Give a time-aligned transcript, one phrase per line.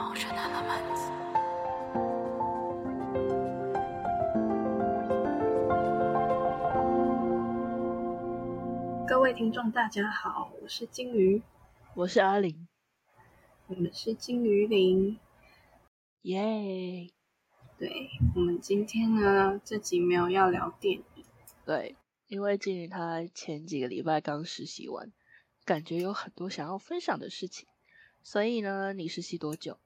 [0.00, 1.02] Emotional Elements。
[9.06, 11.42] 各位听众，大家好，我是金鱼，
[11.94, 12.66] 我是阿玲，
[13.66, 15.18] 我们是金鱼林。
[16.22, 17.10] 耶、
[17.76, 21.24] 对，我们今天呢，这集没有要聊电影，
[21.66, 21.94] 对，
[22.26, 25.12] 因为金鱼他前几个礼拜刚实习完，
[25.66, 27.68] 感觉有很多想要分享的事情，
[28.22, 29.78] 所以呢，你实习多久？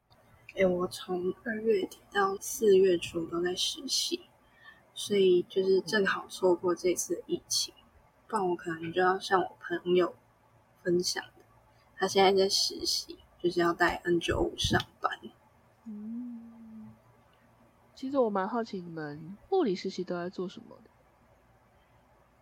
[0.54, 4.28] 诶，我从二月底到四月初都在实习，
[4.94, 7.74] 所以就是正好错过这次疫情，
[8.28, 10.14] 不然我可能就要向我朋友
[10.82, 11.42] 分享的。
[11.96, 15.18] 他现在在实习，就是要带 N 九五上班。
[15.86, 16.88] 嗯，
[17.96, 20.90] 其实我蛮好奇你们护理实习都在做什么的。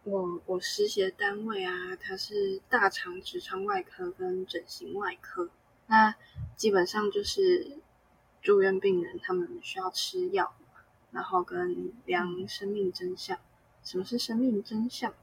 [0.05, 5.49] 我我实习的单位啊，它是大肠直肠外科跟整形外科。
[5.87, 6.15] 那
[6.57, 7.79] 基本上就是
[8.43, 10.53] 住院病人他们需要吃药，
[11.13, 13.39] 然后跟量生命真相。
[13.83, 15.15] 什么是生命真相？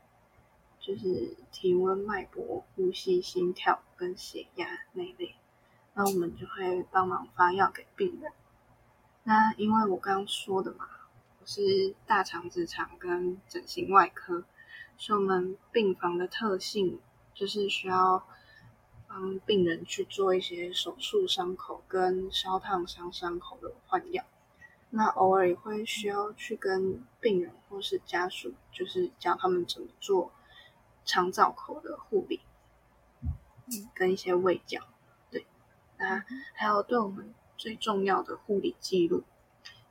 [0.80, 5.36] 就是体温、脉搏、呼吸、心跳跟血压那一类。
[5.94, 8.32] 那我们就会帮忙发药给病人。
[9.24, 10.88] 那因为我刚刚说的嘛，
[11.42, 14.46] 我是大肠直肠跟整形外科。
[14.98, 17.00] 所以我们病房的特性
[17.34, 18.26] 就是需要
[19.10, 24.24] 帮病人去做一些手术伤口跟烧烫伤伤口的换药。
[24.92, 30.32] 那偶尔也会需要去跟病人或是家属，就是教他们怎么做
[31.06, 32.40] 肠造口的护理，
[33.68, 34.82] 嗯，跟一些胃教。
[35.30, 35.46] 对，
[35.98, 36.24] 那
[36.54, 39.24] 还有对我们最重要的护理记录。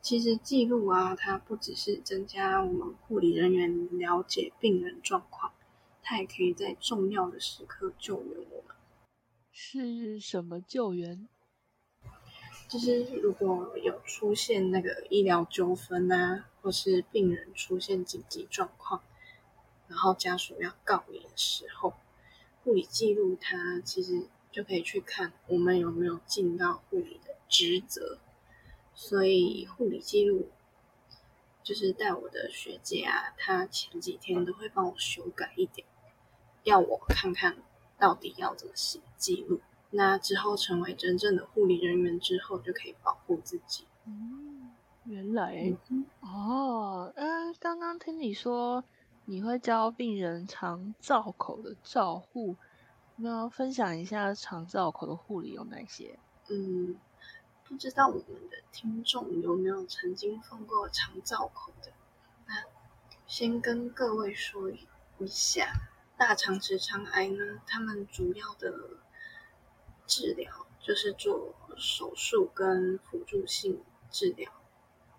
[0.01, 5.53] 其实记录啊，它不只是增加我们护理人员了解病人状况，
[6.03, 8.75] 它也可以在重要的时刻救援我们。
[9.61, 11.27] 是什么救援？
[12.69, 19.03] 就是如果有出现那个医疗纠纷啊，或是病人出现紧急状况，
[19.89, 21.95] 然后家属要告你的时候，
[22.63, 28.21] 护理记录它其实就可以去看我们有没有尽到护理的职责。
[28.95, 30.51] 所以护理记录
[31.65, 35.85] 就是带我的学姐啊，她前几天都会帮我修改一点，
[36.63, 37.57] 要我看看
[37.99, 39.61] 到底要怎么写记录。
[39.91, 43.87] 那之后成为真正的护理人员之后，就可以保护自己。
[44.05, 44.71] 嗯，
[45.05, 45.75] 原来、
[46.21, 48.85] 哦，嗯、刚刚听你说
[49.25, 52.57] 你会教病人肠造口的照护，
[53.17, 56.19] 那分享一下肠造口的护理有哪些？
[56.51, 56.97] 嗯，
[57.65, 61.93] 不知道我们的听众有没有曾经碰过肠造口的？
[62.47, 62.65] 那
[63.27, 65.73] 先跟各位说一下，
[66.19, 68.75] 大肠直肠癌呢，他们主要的
[70.05, 74.51] 治疗就是做手术跟辅助性治疗。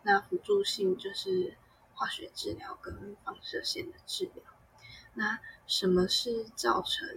[0.04, 1.58] 那辅助性就是
[1.94, 4.44] 化学治疗跟放射线的治疗。
[5.14, 7.08] 那什么是造成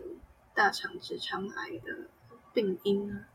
[0.54, 2.08] 大肠直肠癌的
[2.54, 3.26] 病因呢？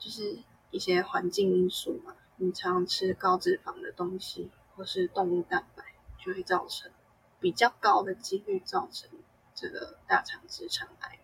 [0.00, 0.40] 就是
[0.72, 5.84] 一些环境因素嘛，你常吃高脂肪的东西，或是动物蛋白，
[6.18, 6.90] 就会造成
[7.38, 9.08] 比较高的几率造成
[9.54, 11.18] 这个大肠直肠癌。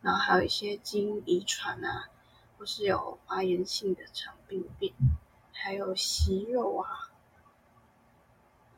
[0.00, 2.08] 然后还有一些基因遗传啊，
[2.56, 4.94] 或是有发炎性的肠病变，
[5.52, 7.10] 还有息肉啊，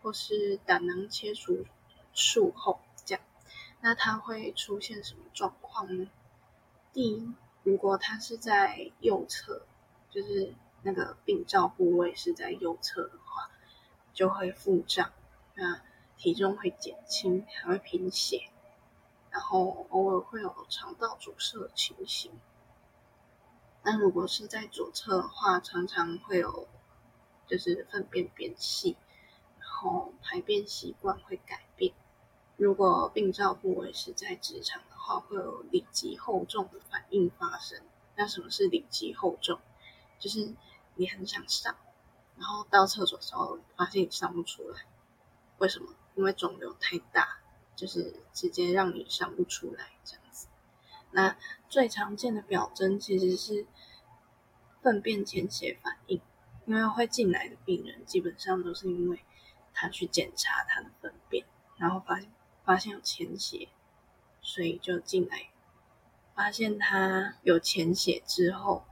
[0.03, 1.67] 或是胆囊切除
[2.15, 3.23] 术后这样，
[3.81, 6.11] 那它会出现什么状况呢？
[6.95, 9.67] 第一，如果它是在右侧，
[10.11, 13.51] 就是那个病灶部位是在右侧的话，
[14.15, 15.13] 就会腹胀，
[15.55, 15.83] 那
[16.17, 18.51] 体重会减轻，还会贫血。
[19.31, 22.33] 然后偶尔会有肠道阻塞的情形。
[23.83, 26.69] 那如果是在左侧的话，常常会有
[27.47, 28.97] 就是粪便变细，
[29.59, 31.95] 然后排便习惯会改变。
[32.57, 37.81] 如果病灶部位是在直肠的话，会有里急后重的反应发生。
[38.17, 39.59] 那什么是里急后重？
[40.19, 40.55] 就是
[40.97, 41.75] 你很想上，
[42.37, 44.85] 然后到厕所的时候发现你上不出来，
[45.57, 45.95] 为什么？
[46.17, 47.40] 因为肿瘤太大。
[47.81, 50.49] 就是直接让你想不出来这样子。
[51.13, 51.35] 那
[51.71, 53.67] 最常见的表征其实是
[54.83, 56.21] 粪便潜血反应，
[56.67, 59.25] 因为会进来的病人基本上都是因为
[59.73, 61.47] 他去检查他的粪便，
[61.79, 62.31] 然后发现
[62.67, 63.69] 发现有潜血，
[64.43, 65.49] 所以就进来。
[66.35, 68.85] 发现他有潜血之后，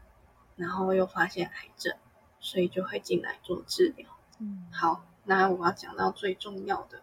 [0.56, 1.94] 然后又发现癌症，
[2.40, 4.08] 所以就会进来做治疗。
[4.38, 7.02] 嗯，好，那我要讲到最重要的。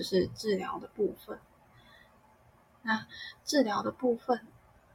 [0.00, 1.38] 就是治疗的部分。
[2.80, 3.06] 那
[3.44, 4.46] 治疗的部分，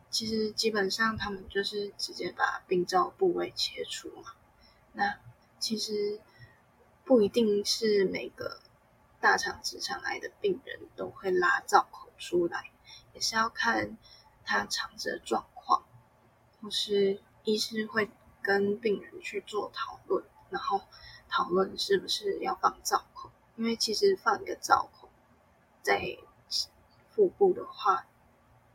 [0.09, 4.33] 其实基本上他们就是直接把病灶部位切除嘛。
[4.93, 5.19] 那
[5.59, 6.19] 其实
[7.03, 8.59] 不一定是每个
[9.19, 12.71] 大肠直肠癌的病人都会拉造口出来，
[13.13, 13.99] 也是要看
[14.43, 15.85] 他肠子的状况，
[16.63, 18.09] 或是医师会
[18.41, 20.81] 跟病人去做讨论，然后
[21.29, 23.29] 讨论是不是要放造口。
[23.55, 25.09] 因为其实放一个造口
[25.81, 26.17] 在
[27.11, 28.05] 腹部的话，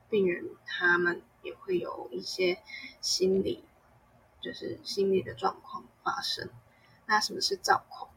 [0.09, 2.63] 病人他们也会有一些
[3.01, 3.65] 心理，
[4.41, 6.49] 就是心理的状况发生。
[7.07, 8.09] 那什么是造口？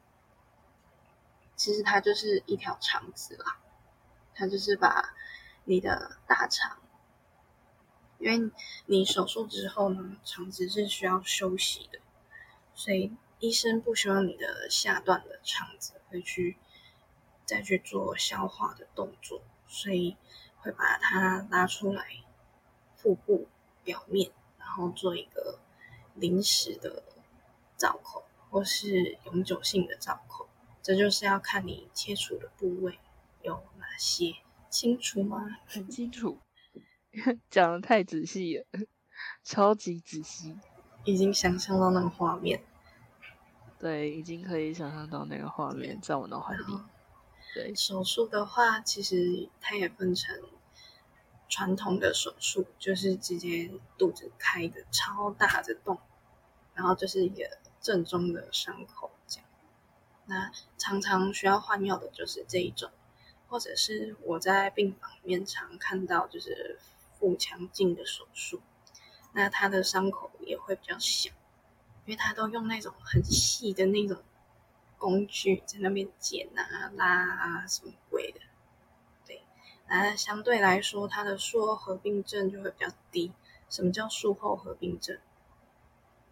[1.55, 3.59] 其实它就是一条肠子啦，
[4.33, 5.13] 它就是把
[5.65, 6.77] 你的大肠，
[8.19, 8.51] 因为
[8.85, 11.99] 你手术之后呢，肠子是需要休息的，
[12.73, 16.55] 所以医生不希望你的下段的肠子会去
[17.43, 20.15] 再去做消化的动作，所以
[20.59, 22.07] 会把它拉出来
[22.95, 23.49] 腹部
[23.83, 25.59] 表面，然后做一个
[26.15, 27.03] 临时的
[27.75, 30.47] 造口，或是永久性的造口。
[30.81, 32.97] 这就是要看你切除的部位
[33.41, 34.35] 有哪些，
[34.69, 35.57] 清楚吗？
[35.65, 36.39] 很清楚，
[37.51, 38.65] 讲的太仔细了，
[39.43, 40.57] 超级仔细，
[41.03, 42.63] 已经想象到那个画面。
[43.83, 46.79] 对，已经可以想象到那个画面在我脑海里。
[47.53, 50.41] 对，手术的话，其实它也分成
[51.49, 55.99] 传统的手术，就是直接肚子开个超大的洞，
[56.73, 59.45] 然后就是一个正宗的伤口这样。
[60.27, 62.89] 那常常需要换药的就是这一种，
[63.49, 66.79] 或者是我在病房里面常看到就是
[67.19, 68.61] 腹腔镜的手术，
[69.33, 71.31] 那它的伤口也会比较小，
[72.05, 74.21] 因为它都用那种很细的那种
[74.97, 78.39] 工具在那边剪啊、拉啊什么鬼的，
[79.25, 79.41] 对，
[79.87, 83.31] 那相对来说它的术后合并症就会比较低。
[83.69, 85.17] 什么叫术后合并症？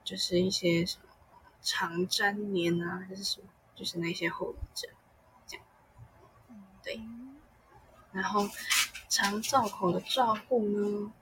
[0.04, 1.06] 就是一些什么
[1.62, 3.48] 肠粘连啊，还是什么？
[3.76, 4.92] 就是那些后遗症，
[5.48, 5.66] 这样，
[6.84, 7.02] 对。
[8.12, 8.48] 然后
[9.10, 11.14] 肠造口的照护呢，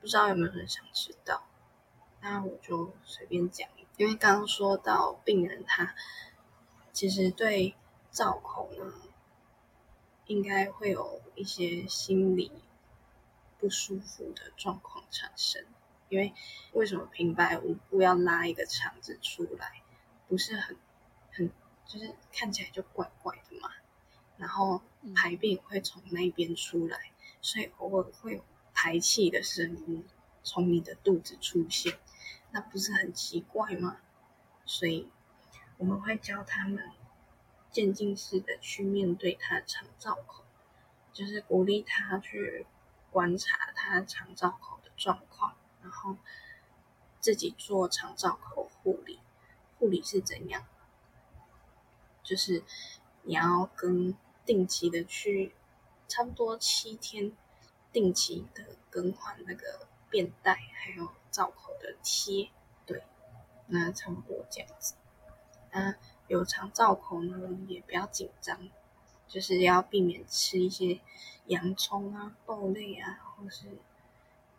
[0.00, 1.47] 不知道有没有人想知道？
[2.20, 5.94] 那我就随便讲，因为刚刚说到病人他
[6.92, 7.74] 其实对
[8.10, 8.92] 造口呢，
[10.26, 12.52] 应该会有一些心理
[13.58, 15.64] 不舒服的状况产生。
[16.08, 16.32] 因为
[16.72, 19.82] 为什么平白无故要拉一个肠子出来，
[20.26, 20.76] 不是很？
[21.30, 21.50] 很
[21.86, 23.70] 就是看起来就怪怪的嘛，
[24.36, 24.82] 然后
[25.14, 28.44] 排便会从那边出来，所以偶尔会有
[28.74, 30.04] 排气的声音
[30.48, 31.98] 从你的肚子出现，
[32.52, 33.98] 那不是很奇怪吗？
[34.64, 35.10] 所以
[35.76, 36.90] 我们会教他们
[37.70, 40.42] 渐进式的去面对他的肠造口，
[41.12, 42.66] 就是鼓励他去
[43.10, 46.16] 观察他肠造口的状况，然后
[47.20, 49.20] 自己做肠造口护理。
[49.78, 50.66] 护理是怎样？
[52.22, 52.64] 就是
[53.24, 54.16] 你要跟
[54.46, 55.54] 定期的去，
[56.08, 57.32] 差不多七天
[57.92, 62.50] 定期的更换那个便袋，还有造口的贴，
[62.86, 63.02] 对，
[63.66, 64.94] 那差不多这样子。
[65.70, 65.94] 那
[66.26, 68.68] 有肠造口呢，也不要紧张，
[69.26, 71.00] 就是要避免吃一些
[71.46, 73.78] 洋葱啊、豆类啊，或是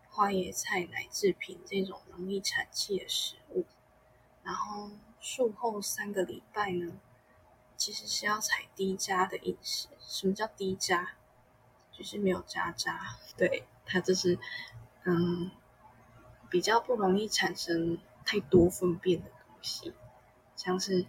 [0.09, 3.65] 花椰菜、奶制品这种容易产气的食物。
[4.43, 6.99] 然后术后三个礼拜呢。
[7.77, 9.87] 其实是要采低渣的饮食。
[10.01, 11.13] 什么叫低渣？
[11.93, 13.15] 就是没有渣渣。
[13.37, 14.37] 对，它就是
[15.05, 15.51] 嗯，
[16.49, 19.93] 比较不容易产生太多粪便的东西，
[20.55, 21.05] 像是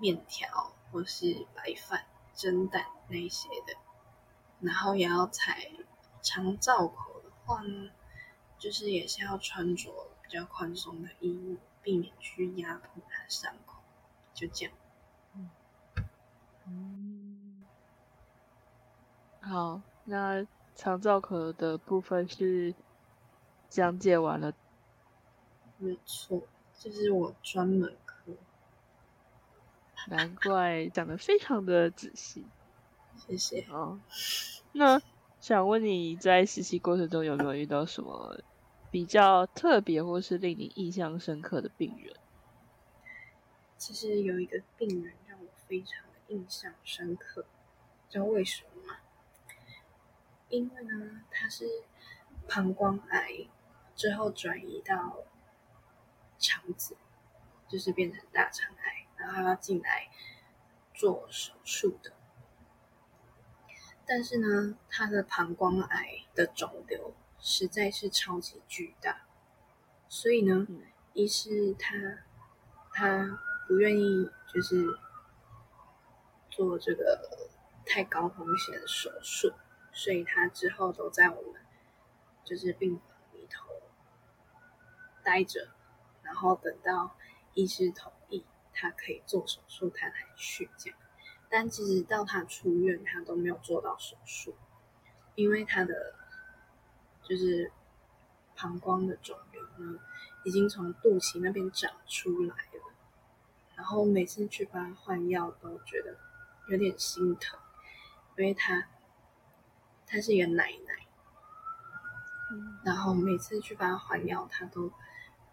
[0.00, 2.04] 面条或是白饭、
[2.34, 3.74] 蒸蛋那一些的。
[4.60, 5.70] 然后也要采
[6.22, 7.90] 肠造口的话呢，
[8.58, 9.90] 就是也是要穿着
[10.22, 13.80] 比较宽松的衣物，避免去压迫它伤口。
[14.34, 14.74] 就这样。
[16.66, 17.64] 嗯，
[19.40, 22.74] 好，那肠造口的部分是
[23.70, 24.52] 讲解完了。
[25.78, 26.42] 没错，
[26.78, 28.32] 这是我专门课。
[30.08, 32.44] 难怪讲的非常的仔细。
[33.16, 33.66] 谢谢。
[33.70, 33.98] 哦，
[34.72, 35.00] 那
[35.40, 38.38] 想问你在实习过程中有没有遇到什么
[38.90, 42.14] 比较特别或是令你印象深刻的病人？
[43.78, 46.04] 其实有一个病人让我非常。
[46.30, 47.44] 印象深刻，
[48.08, 49.00] 知道为什么吗？
[50.48, 51.64] 因为呢，他是
[52.46, 53.48] 膀胱癌
[54.00, 55.18] 之后转移到
[56.38, 56.96] 肠子，
[57.68, 60.08] 就是变成大肠癌，然后要进来
[60.94, 62.10] 做手术的。
[64.06, 69.26] 但是呢，他的膀胱癌的肿瘤实在是超级巨大，
[70.08, 70.80] 所以呢，嗯
[71.12, 72.24] 一是他
[72.94, 73.38] 他
[73.68, 74.98] 不愿意就是
[76.48, 77.50] 做这个
[77.84, 79.52] 太高风险的手术，
[79.92, 81.60] 所以他之后都在我们
[82.46, 82.98] 就是病
[85.30, 85.68] 待着，
[86.24, 87.16] 然后等到
[87.54, 90.98] 医师同意他可以做手术，他才去这样。
[91.48, 94.56] 但其实到他出院，他都没有做到手术，
[95.36, 96.16] 因为他的
[97.22, 97.70] 就是
[98.56, 100.00] 膀胱的肿瘤呢，
[100.42, 102.92] 已经从肚脐那边长出来了。
[103.76, 106.18] 然后每次去帮他换药，都觉得
[106.70, 107.56] 有点心疼，
[108.36, 108.88] 因为他
[110.08, 111.06] 他是一个奶奶，
[112.50, 112.80] 嗯。
[112.84, 114.92] 然后每次去把它换药，他都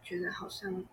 [0.01, 0.85] 觉得好像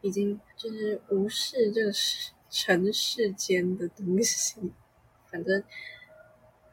[0.00, 4.72] 已经就是无视这个世尘世间的东西，
[5.26, 5.64] 反正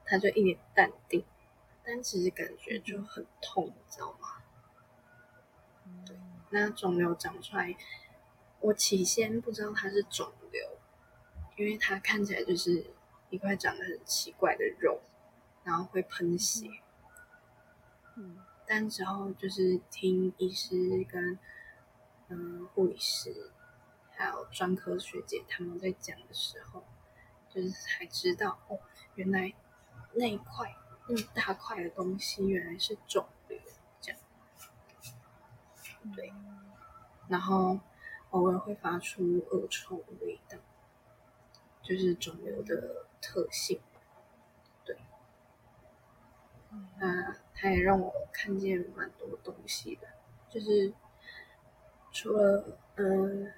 [0.05, 1.25] 他就一脸淡定，
[1.83, 4.43] 但其实感觉就很痛，你知道吗？
[6.05, 6.15] 对，
[6.51, 7.75] 那肿瘤长出来，
[8.59, 10.77] 我起先不知道它是肿瘤，
[11.57, 12.85] 因为它看起来就是
[13.29, 15.01] 一块长得很奇怪的肉，
[15.63, 16.69] 然后会喷血。
[18.17, 18.37] 嗯
[18.73, 21.37] 但之后就是听医师跟
[22.29, 23.51] 嗯护理师
[24.11, 26.81] 还有专科学姐他们在讲的时候，
[27.49, 28.79] 就是才知道哦，
[29.15, 29.53] 原来
[30.13, 30.73] 那一块
[31.05, 33.59] 那么大块的东西原来是肿瘤，
[33.99, 34.21] 这样。
[36.15, 36.31] 对，
[37.27, 37.77] 然后
[38.29, 40.57] 偶尔会发出恶臭的味道，
[41.83, 43.81] 就是肿瘤的特性。
[46.71, 50.07] 对，那它也让我看见蛮多东西的，
[50.49, 50.93] 就是
[52.11, 53.53] 除了嗯，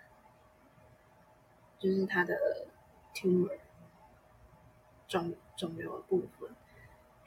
[1.79, 2.67] 就是他的
[3.13, 3.59] tumor
[5.07, 6.49] 肿肿瘤的部分，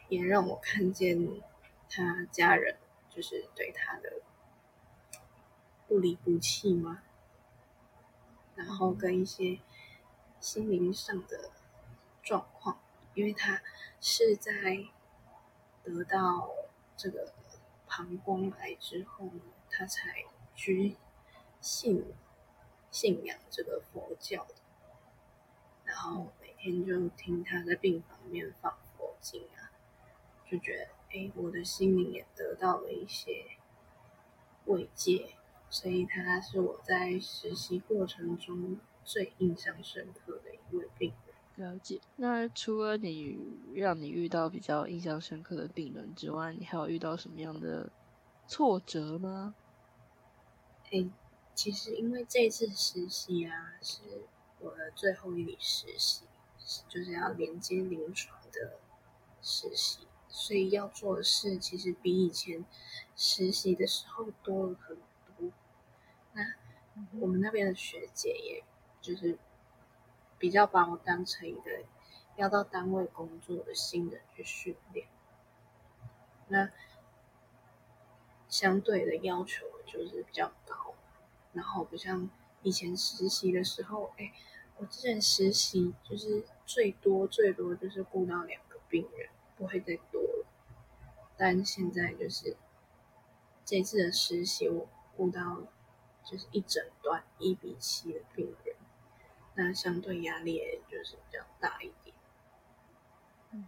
[0.09, 1.41] 也让我看见
[1.89, 2.77] 他家人
[3.09, 4.21] 就是对他的
[5.87, 7.03] 不离不弃吗？
[8.55, 9.61] 然后跟一些
[10.41, 11.51] 心灵上的
[12.23, 12.81] 状况，
[13.15, 13.63] 因为他
[14.01, 14.87] 是在
[15.87, 16.51] 得到
[16.97, 17.33] 这个
[17.87, 19.41] 膀胱癌之后呢，
[19.71, 20.25] 他才
[20.57, 20.97] 去
[21.61, 22.05] 信
[22.91, 24.55] 信仰这个佛教的，
[25.85, 29.71] 然后每天就听他在病房里面放佛经啊，
[30.51, 33.45] 就觉得哎，我的心灵也得到了一些
[34.65, 35.37] 慰藉，
[35.71, 41.26] 所以他是我在实习过程中最印象深刻的一位病人。
[41.57, 42.01] 了解。
[42.17, 43.39] 那除了你
[43.75, 47.91] 让你遇到比较印象深刻的病人之外，你还有遇到什么样的
[48.47, 49.55] 挫折吗？
[50.93, 51.11] 哎，
[51.55, 54.03] 其实因为这次实习啊，是
[54.61, 56.25] 我的最后一笔实习，
[56.89, 58.79] 就是要连接临床的
[59.43, 62.65] 实习，所以要做的事其实比以前
[63.17, 65.51] 实习的时候多了很多。
[66.35, 66.43] 那
[67.19, 68.63] 我们那边的学姐，也
[69.01, 69.39] 就是
[70.39, 71.85] 比较把我当成一个
[72.37, 75.07] 要到单位工作的新人去训练。
[76.49, 76.71] 那
[78.49, 80.95] 相对的要求就是比较高，
[81.53, 82.31] 然后不像
[82.63, 84.33] 以前实习的时候，哎，
[84.77, 90.47] 我之前实习就是最多最多就是顾到两个病人，不会再多了。
[91.37, 92.57] 但现在就是
[93.65, 95.63] 这次的实习，我顾到
[96.25, 98.76] 就是一整段一比七的病人，
[99.57, 102.15] 那相对压力也就是比较大一点。
[103.51, 103.67] 嗯，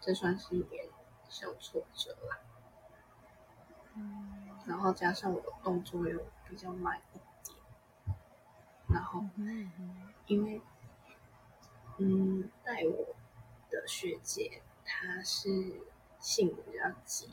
[0.00, 0.88] 这算是一点
[1.28, 2.38] 小挫折啦。
[3.94, 4.34] 嗯
[4.66, 8.16] 然后加上我的动作又比较慢一点，
[8.88, 9.24] 然后
[10.26, 10.60] 因为
[11.96, 13.16] 嗯带我
[13.70, 15.80] 的学姐她是
[16.20, 17.32] 性子比较急，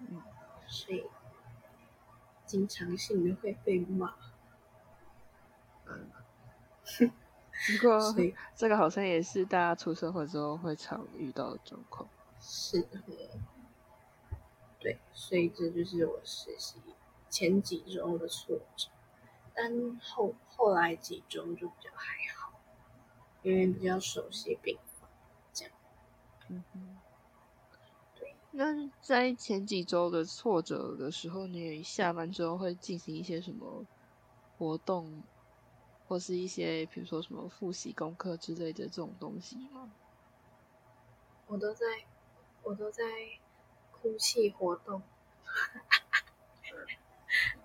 [0.00, 0.22] 嗯
[0.66, 1.06] 所以
[2.44, 4.14] 经常性的会被骂，
[7.80, 7.98] 不过
[8.54, 12.08] 这个好像也是大家出社会之后会常遇到的状况。
[12.40, 13.02] 是的，
[14.78, 16.80] 对，所以这就是我实习
[17.28, 18.88] 前几周的挫折，
[19.52, 22.60] 但后后来几周就比较还好，
[23.42, 25.10] 因为比较熟悉病房，
[25.52, 25.74] 这样。
[26.48, 26.96] 嗯哼，
[28.14, 28.36] 对。
[28.52, 33.84] 那在前几周的挫折的时候，你下班之后会进行一些什么
[34.56, 35.24] 活动，
[36.08, 39.92] 或是一些比如说什么复习功课之类的这种东西吗？
[41.46, 41.86] 我都在，
[42.62, 43.02] 我都在
[43.92, 45.02] 哭泣活动，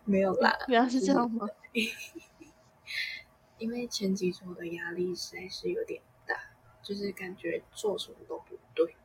[0.04, 1.48] 没有啦， 原来是这样吗？
[3.58, 8.98] 因为前几周的压力实在是有点大，就是感觉做什么都不对，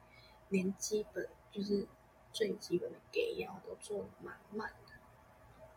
[0.49, 1.87] 连基本就是
[2.33, 4.95] 最基本的给药都做的蛮慢的，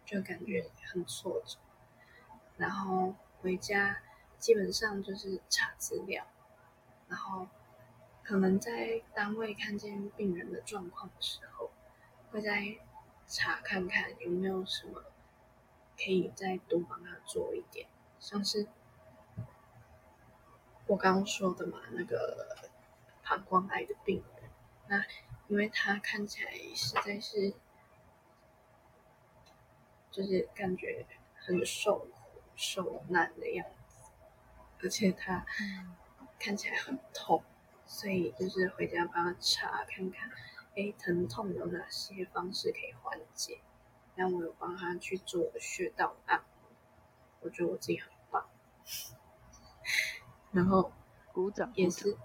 [0.04, 1.58] 就感觉很挫折。
[2.58, 4.02] 然后回家
[4.38, 6.26] 基本上就是查资料，
[7.08, 7.48] 然后
[8.24, 11.72] 可能在单位看见病人的状况的时候，
[12.32, 12.78] 会再
[13.28, 15.04] 查看看有没有什么
[15.98, 17.88] 可以再多帮他做一点，
[18.20, 18.68] 像是
[20.88, 22.70] 我刚刚说的嘛，那个
[23.24, 24.50] 膀胱癌的病人，
[24.88, 25.04] 那
[25.48, 27.54] 因为他看起来实在是
[30.12, 31.06] 就是感觉
[31.36, 32.08] 很受
[32.62, 33.98] 受难的样子，
[34.84, 35.44] 而且他
[36.38, 37.44] 看起来很痛，
[37.88, 40.30] 所以就是回家帮他查看看，
[40.76, 43.60] 哎，疼痛有哪些方式可以缓解。
[44.14, 46.70] 然后我有帮他去做穴道按摩，
[47.40, 48.48] 我觉得我自己很棒。
[50.52, 50.92] 然后
[51.34, 52.16] 鼓掌，也是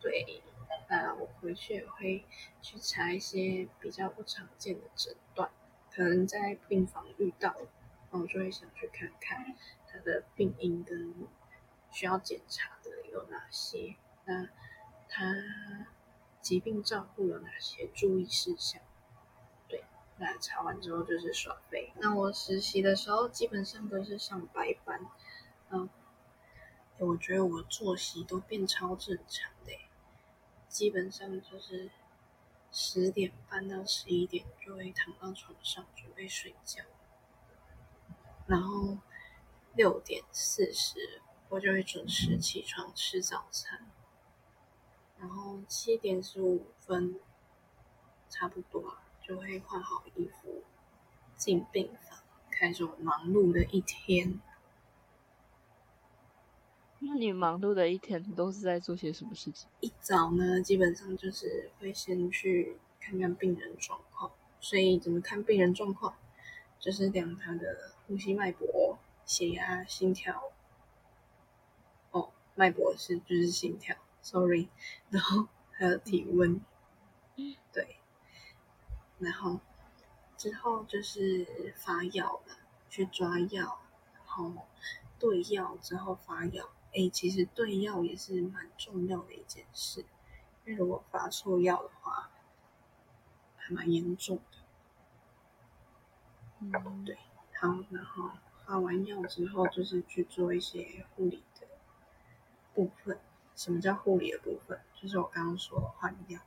[0.00, 0.42] 对，
[0.88, 2.26] 呃，我回去也会
[2.60, 5.50] 去查一些比较不常见的诊断，
[5.94, 7.81] 可能在病房遇到，那
[8.20, 11.14] 我就会想去看看他的病因跟
[11.90, 14.48] 需要检查的有哪些，那
[15.08, 15.34] 他
[16.40, 18.80] 疾病照顾有哪些注意事项？
[19.68, 19.84] 对，
[20.18, 21.92] 那查完之后就是耍废。
[21.96, 25.06] 那我实习的时候基本上都是上白班，
[25.70, 25.88] 嗯。
[26.98, 29.72] 我觉得我作息都变超正常的，
[30.68, 31.90] 基本上就是
[32.70, 36.84] 十点半到十一点就会躺到床上准备睡觉，
[38.46, 38.98] 然后
[39.74, 43.86] 六点四十我就会准时起床吃早餐，
[45.18, 47.18] 然后七点十五分
[48.28, 50.62] 差不多就会换好衣服
[51.36, 52.18] 进病房，
[52.50, 54.40] 开始我忙碌的一天。
[57.00, 59.68] 那你忙碌的一天都是在做些什么事情？
[59.80, 64.30] 一早呢，基本上就是会先去看看病人状况。
[64.60, 66.14] 所以怎么看病人状况？
[66.82, 70.50] 就是量他的呼吸脉搏、血压、心跳。
[72.10, 74.68] 哦，脉搏是就是心跳，sorry。
[75.08, 76.60] 然后还有体温，
[77.72, 77.98] 对。
[79.20, 79.60] 然后
[80.36, 82.56] 之后就是发药了，
[82.90, 83.80] 去抓药，
[84.12, 84.52] 然后
[85.20, 86.68] 对药之后发药。
[86.94, 90.00] 哎，其实对药也是蛮重要的一件事，
[90.64, 92.32] 因为如果发错药的话，
[93.56, 94.58] 还蛮严重的。
[96.62, 97.16] 嗯，对，
[97.60, 98.30] 好，然后
[98.64, 101.66] 换完药之后，就是去做一些护理的
[102.72, 103.18] 部分。
[103.56, 104.80] 什么叫护理的部分？
[104.94, 106.40] 就是我刚刚说换药，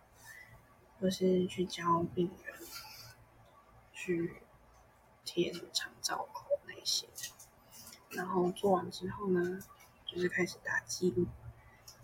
[1.00, 2.56] 或是去教病人
[3.92, 4.42] 去
[5.24, 7.08] 贴什么肠造口那些。
[8.10, 9.60] 然后做完之后呢？
[10.06, 11.26] 就是开始打记录，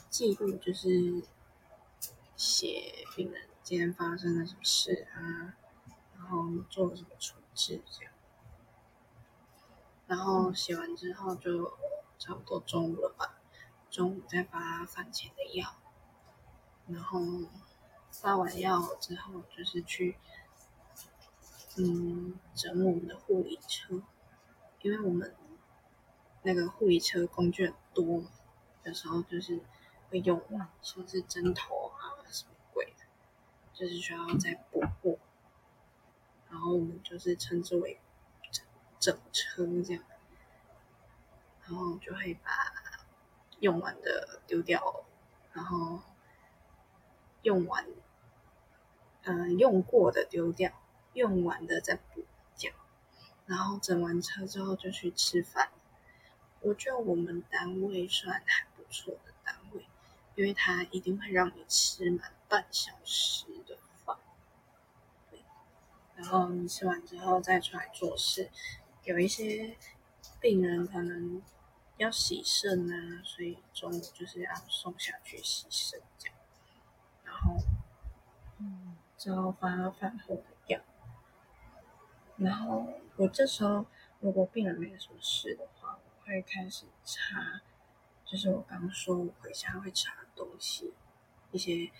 [0.09, 1.23] 记录就是
[2.35, 5.55] 写病人今天发生了什么事啊，
[6.17, 8.13] 然后做了什么处置这样，
[10.07, 11.77] 然后写完之后就
[12.17, 13.39] 差不多中午了吧，
[13.89, 15.75] 中午再发饭前的药，
[16.87, 17.19] 然后
[18.11, 20.17] 发完药之后就是去
[21.77, 24.01] 嗯整我们的护理车，
[24.81, 25.35] 因为我们。
[26.43, 28.23] 那个护理车工具很多，
[28.83, 29.61] 有时候就是
[30.09, 33.05] 会用完，像是针头啊什么鬼的，
[33.75, 35.19] 就是需要再补货。
[36.51, 37.97] 然后我们就是称之为
[38.51, 38.65] 整
[38.99, 40.03] 整车这样，
[41.63, 42.51] 然后就会把
[43.61, 45.05] 用完的丢掉，
[45.53, 46.01] 然后
[47.43, 47.87] 用完，
[49.23, 50.71] 嗯，用过的丢掉，
[51.13, 52.25] 用完的再补
[52.57, 52.73] 掉，
[53.45, 55.69] 然后整完车之后就去吃饭。
[56.59, 59.85] 我觉得我们单位算还不错的单位，
[60.35, 63.45] 因为他一定会让你吃满半小时，
[66.21, 68.51] 然后你吃完之后再出来做事。
[69.05, 69.75] 有一些
[70.39, 71.41] 病人可能
[71.97, 76.37] 要洗肾啊，所以中午就是要送下去洗肾这样，
[77.23, 77.57] 然后，
[78.59, 80.79] 嗯，之后发饭后的药，
[82.37, 83.87] 然后我这时候
[84.19, 85.97] 如果病人没有什么事的话。
[86.23, 87.61] 我会开始查，
[88.23, 90.93] 就是我刚说，我回家会查东西，
[91.51, 91.91] 一些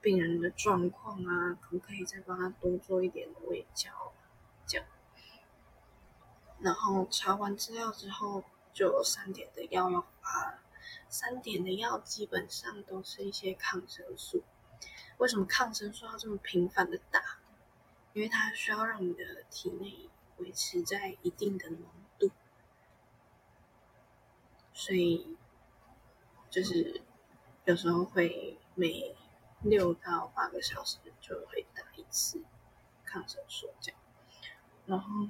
[0.00, 4.12] 病人的状况啊，可不可以再帮他多做一点胃教，
[4.66, 4.86] 这样。
[6.60, 10.60] 然后查完资料之后，就三点的药要发。
[11.08, 14.42] 三点的药基本上都是一些抗生素。
[15.18, 17.38] 为什么抗生素要这么频繁的打？
[18.12, 20.08] 因为它需要让你的体内
[20.38, 22.30] 维持在一定的浓度。
[24.72, 25.36] 所以，
[26.50, 27.00] 就是
[27.64, 29.14] 有时候会每
[29.62, 32.42] 六到八个小时就会打一次
[33.04, 34.00] 抗生素这样，
[34.86, 35.28] 然后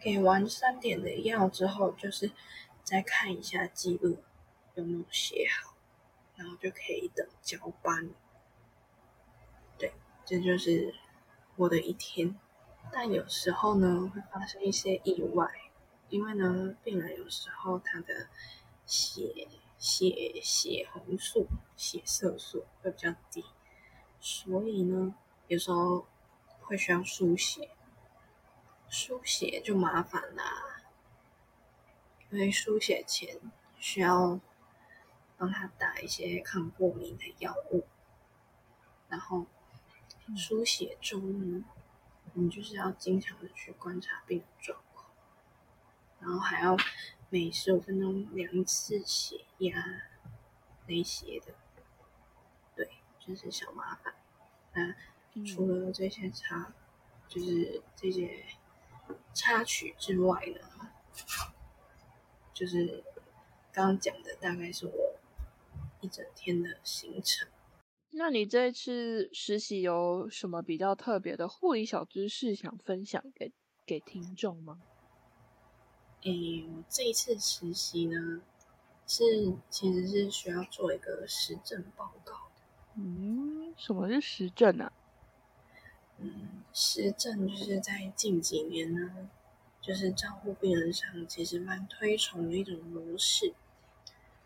[0.00, 2.32] 给完三点的药之后，就是
[2.82, 4.22] 再看一下记录
[4.74, 5.74] 有没有写好，
[6.36, 8.10] 然后就可以等交班。
[9.78, 9.92] 对，
[10.24, 10.94] 这就是
[11.56, 12.38] 我的一天。
[12.92, 15.46] 但有时候呢，会发生一些意外，
[16.08, 18.28] 因为呢，病人有时候他的
[18.86, 19.48] 血
[19.80, 23.44] 血血红素、血色素会比较低，
[24.20, 25.14] 所以呢，
[25.48, 26.06] 有时候
[26.60, 27.70] 会需要输血。
[28.88, 30.44] 输血就麻烦啦，
[32.30, 33.40] 因为输血前
[33.78, 34.38] 需要
[35.36, 37.86] 帮他打一些抗过敏的药物，
[39.08, 39.46] 然后
[40.36, 41.64] 输血中呢。
[42.32, 45.10] 你就是要经常的去观察病人状况，
[46.20, 46.76] 然后还要
[47.32, 50.02] 每十五分钟量一次血压
[50.88, 51.54] 那些的，
[52.74, 52.90] 对，
[53.20, 54.14] 就是小麻烦。
[54.74, 56.74] 那除了这些插，
[57.28, 58.44] 就是这些
[59.32, 60.90] 插曲之外呢，
[62.52, 63.04] 就是
[63.72, 65.14] 刚刚讲的大概是我
[66.00, 67.48] 一整天的行程。
[68.10, 73.52] 那你这次实习有什么比较特别的护理小知识想分享给
[73.86, 74.82] 给听众吗？
[76.22, 78.42] 诶，我这一次实习呢，
[79.06, 82.62] 是其实是需要做一个实证报告的。
[82.96, 84.92] 嗯，什么是实证啊？
[86.18, 89.30] 嗯，实证就是在近几年呢，
[89.80, 93.54] 就是照顾病人上其实蛮推崇的一种模式。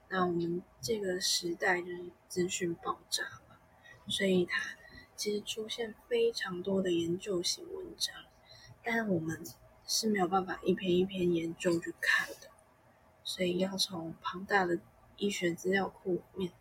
[0.08, 3.56] 那我们这个时代就是资讯爆炸嘛。
[4.06, 4.76] 所以它
[5.16, 8.14] 其实出现非常多的研究型文章，
[8.84, 9.42] 但我们
[9.86, 12.50] 是没有办法一篇一篇研究去看的，
[13.22, 14.80] 所以要从庞大的
[15.16, 16.52] 医学资料库里面，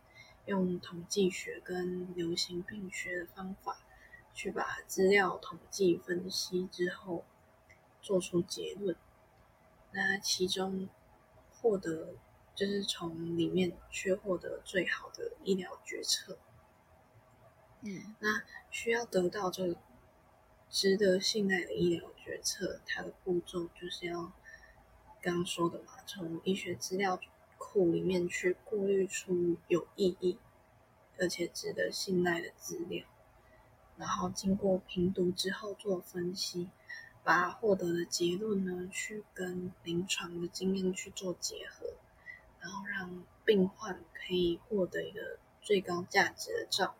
[0.46, 3.78] 用统计学跟流行病学的方法，
[4.34, 7.24] 去把资料统计分析之后，
[8.02, 8.94] 做出结论。
[9.92, 10.88] 那其中
[11.52, 12.14] 获得
[12.54, 16.36] 就是从里面去获得最好的医疗决策。
[17.80, 19.76] 嗯，那需要得到这个
[20.68, 24.32] 值得信赖的医疗决策，它的步骤就是要
[25.20, 27.20] 刚刚说的嘛，从医学资料
[27.58, 30.38] 库里面去过滤出有意义
[31.18, 33.04] 而且值得信赖的资料，
[33.98, 36.70] 然后经过评读之后做分析，
[37.22, 41.86] 把获得的结论呢去跟临床的经验去做结合，
[42.60, 46.94] 然后让病患可以获得一个最高价值的照。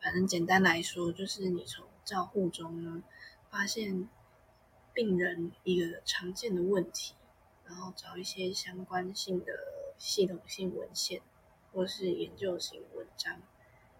[0.00, 3.04] 反正简单来说，就是你从照护中呢，
[3.52, 4.08] 发现
[4.94, 7.14] 病人一个常见的问题，
[7.66, 9.52] 然后找一些相关性的
[9.98, 11.20] 系统性文献
[11.70, 13.42] 或是研究型文章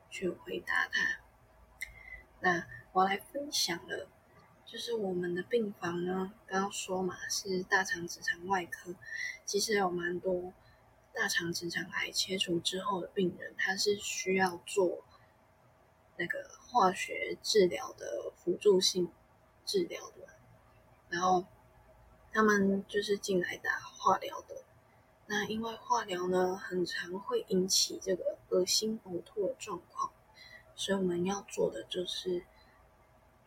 [0.09, 1.21] 去回答它。
[2.41, 4.09] 那我来分享了，
[4.65, 8.95] 就是我们的病房呢，刚刚说嘛是大肠直肠外科，
[9.45, 10.55] 其实有蛮多
[11.13, 15.05] 大肠直肠癌切除之后的病人，他是需要做。
[16.17, 19.11] 那个化学治疗的辅助性
[19.65, 20.29] 治疗的，
[21.09, 21.45] 然后
[22.33, 24.63] 他们就是进来打化疗的。
[25.27, 30.13] 那因为化疗呢，很常会引起这个恶心呕吐的状况，
[30.75, 32.45] 所以我们要做的就是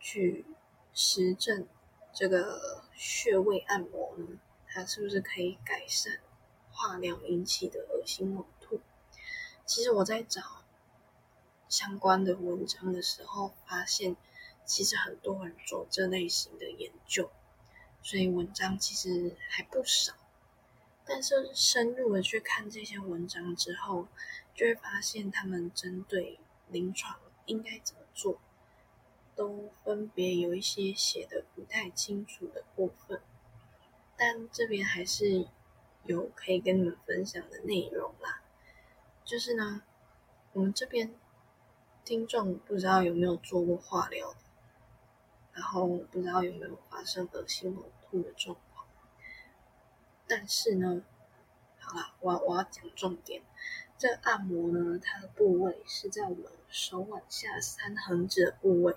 [0.00, 0.44] 去
[0.92, 1.66] 实证
[2.12, 6.20] 这个穴位按摩呢，它是不是可以改善
[6.70, 8.80] 化疗引起的恶心呕吐？
[9.64, 10.42] 其实我在找。
[11.68, 14.16] 相关的文章的时候，发现
[14.66, 17.30] 其实很多人做这类型的研究，
[18.02, 20.12] 所以文章其实还不少。
[21.06, 24.08] 但是深入的去看这些文章之后，
[24.54, 28.40] 就会发现他们针对临床应该怎么做，
[29.34, 33.20] 都分别有一些写的不太清楚的部分。
[34.16, 35.46] 但这边还是
[36.04, 38.42] 有可以跟你们分享的内容啦，
[39.24, 39.82] 就是呢，
[40.52, 41.14] 我们这边。
[42.04, 44.32] 听众不知道有没有做过化疗，
[45.56, 48.86] 然后不知道有没有发生恶心呕吐的状况。
[50.28, 51.02] 但是呢，
[51.80, 53.42] 好了，我我要讲重点。
[53.98, 58.94] 这按摩呢，它的部位是在我们手腕下三横指的部位。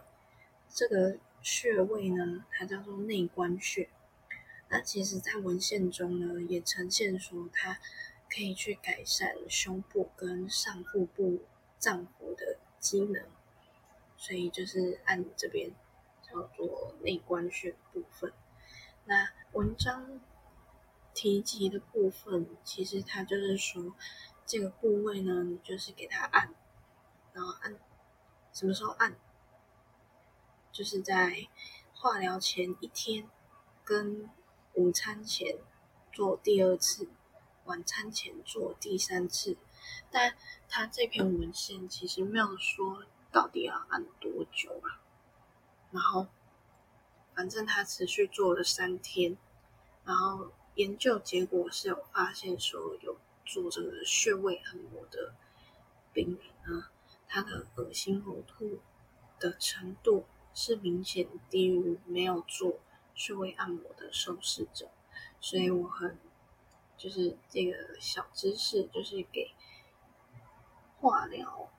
[0.69, 3.89] 这个穴位呢，它叫做内关穴。
[4.67, 7.79] 那其实，在文献中呢，也呈现说它
[8.29, 11.39] 可以去改善胸部跟上腹部
[11.79, 12.59] 脏腑的。
[12.81, 13.21] 机能，
[14.15, 15.69] 所以就是按这边
[16.31, 18.31] 叫做内关穴部分。
[19.05, 20.19] 那文章
[21.13, 23.95] 提及的部分，其实它就是说
[24.45, 26.53] 这个部位呢，你就是给它按，
[27.33, 27.75] 然后按
[28.53, 29.15] 什么时候按？
[30.71, 31.47] 就是在
[31.93, 33.27] 化疗前一天
[33.83, 34.29] 跟
[34.75, 35.57] 午餐前
[36.11, 37.09] 做第二次，
[37.65, 39.57] 晚餐前做第三次。
[40.11, 40.35] 但
[40.67, 45.01] 他这篇文献其实没有说到底要按多久啊。
[45.91, 46.27] 然后
[47.33, 49.37] 反正他持续做了三天，
[50.05, 55.33] 然后研究结果是有发现说有做这个穴位按摩的
[56.13, 56.87] 病人呢，
[57.27, 58.79] 他的恶心呕吐
[59.39, 60.25] 的程度。
[60.51, 62.79] 是明显低于没有做
[63.13, 64.89] 穴位按摩的受试者，
[65.39, 66.17] 所以我很
[66.97, 69.51] 就是这个小知识，就是给
[70.99, 71.69] 化疗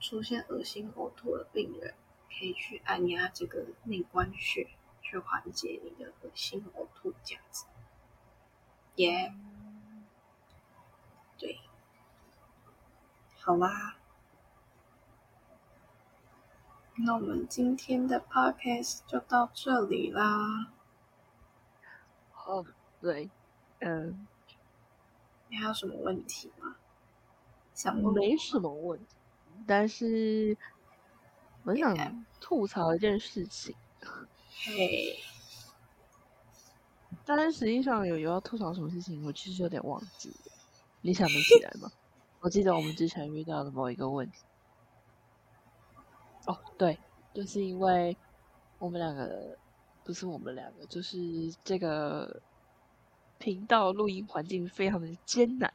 [0.00, 1.94] 出现恶心呕吐的病人，
[2.38, 4.68] 可以去按压这个内关穴，
[5.00, 7.66] 去缓解你的恶心呕吐这样子。
[8.96, 9.34] 耶，
[11.38, 11.60] 对，
[13.38, 13.96] 好啦。
[16.94, 20.72] 那我们今天的 podcast 就到这里啦。
[22.44, 22.66] 哦，
[23.00, 23.30] 对，
[23.78, 24.26] 嗯，
[25.48, 26.76] 你还有什么问题吗？
[27.72, 28.14] 想问？
[28.14, 29.16] 没什么问题，
[29.66, 30.56] 但是
[31.64, 33.74] 我想吐槽一件事情。
[34.64, 35.16] 嘿，
[37.24, 40.52] 但是实际上有有要吐槽什么事情，我其实有点忘记了。
[41.02, 41.90] 你想得起来吗？
[42.40, 44.38] 我记得我们之前遇到的某一个问题。
[46.46, 46.98] 哦，对，
[47.32, 48.16] 就是因为
[48.78, 49.56] 我们两个
[50.02, 51.18] 不是我们两个，就是
[51.62, 52.42] 这个
[53.38, 55.72] 频道录音环境非常的艰难。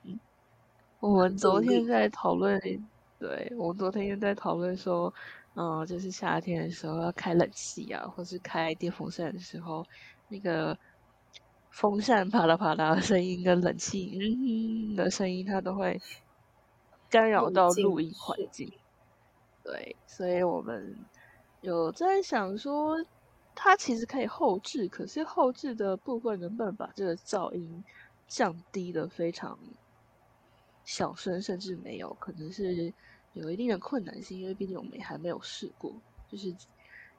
[1.00, 2.60] 我们昨天在讨论，
[3.20, 5.14] 对我们昨天在讨论说，
[5.60, 9.84] 嗯，就是夏天的时候要开冷气啊，或是开电风扇的时候，
[10.30, 10.78] 那个
[11.72, 16.00] 风扇啪啦啪啦的声音跟冷气嗯的声音，它都会
[17.10, 18.72] 干扰到录音环境。
[19.64, 20.96] 对，所以我们
[21.62, 22.96] 有在想说，
[23.56, 27.84] 它其实可以后置，可是后置的部分能不能把这个噪音
[28.28, 29.58] 降低的非常
[30.86, 32.94] 小声，甚至没有，可能是
[33.38, 35.94] 有一定的困难性，因为毕竟我们还没有试过。
[36.28, 36.56] 就是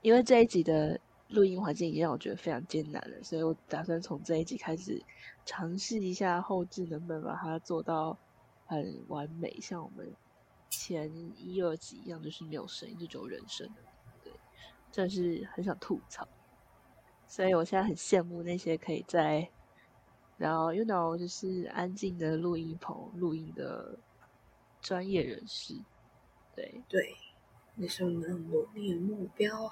[0.03, 5.03] 因为这一集的录音环境已经让我觉得非常艰难了，所以我打算从这一集开始
[5.45, 8.19] 尝试一下后置能不能把它做到
[8.67, 10.13] 很完美，像我们。
[10.71, 13.67] 前一二集一样，就是没有声音，就只有人声，
[14.23, 14.31] 对，
[14.93, 16.29] 真的是很想吐槽。
[17.27, 19.49] 所以我现在很羡慕那些可以在，
[20.37, 23.99] 然后 you know 就是安静的录音棚录音的
[24.83, 25.75] 专业人士。
[26.59, 27.17] 对对，
[27.77, 29.71] 那是我们努力的目标。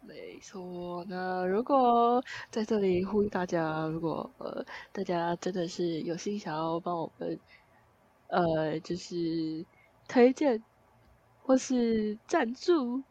[0.00, 7.38] 没错，那如果在这里呼吁大家，如果呃大家真的是有心想要帮我们。
[8.30, 9.64] 呃，就是
[10.06, 10.62] 推荐
[11.42, 13.02] 或是赞助，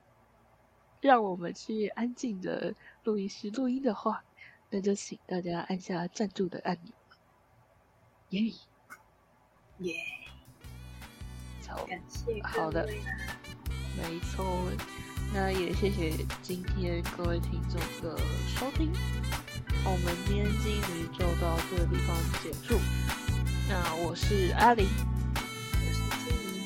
[1.02, 4.24] 让我们去安静的录音室录音的话，
[4.70, 6.94] 那就请大家按下赞助的按钮。
[8.30, 8.42] 耶
[9.80, 9.96] 耶，
[11.68, 12.88] 好，感谢好的，
[13.96, 14.72] 没错，
[15.34, 18.92] 那也谢谢今天各位听众的收听。
[19.84, 22.80] 我们今天金鱼就到这个地方结束。
[23.70, 24.88] 那我是阿林，
[25.36, 26.64] 我是金鱼，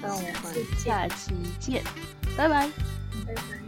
[0.00, 1.82] 那我们下期见，
[2.36, 2.68] 拜拜，
[3.26, 3.63] 拜拜。